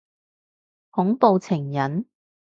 [0.89, 2.07] 恐怖情人？